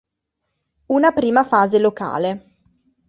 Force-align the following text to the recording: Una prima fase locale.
Una 0.87 1.11
prima 1.11 1.43
fase 1.43 1.77
locale. 1.77 2.53